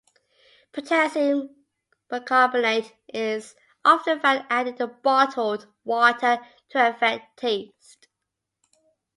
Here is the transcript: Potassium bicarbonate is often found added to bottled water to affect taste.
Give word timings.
Potassium 0.71 1.63
bicarbonate 2.09 2.91
is 3.09 3.53
often 3.85 4.19
found 4.19 4.47
added 4.49 4.77
to 4.77 4.87
bottled 4.87 5.67
water 5.83 6.39
to 6.69 6.89
affect 6.89 7.37
taste. 7.37 8.07